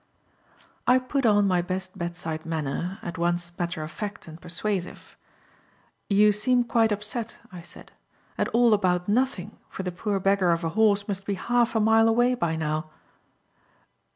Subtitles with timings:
[0.87, 5.15] I put on my best bedside manner, at once matter of fact and persuasive.
[6.09, 7.91] "You seem quite upset," I said,
[8.35, 11.79] "and all about nothing, for the poor beggar of a horse must be half a
[11.79, 12.89] mile away by now."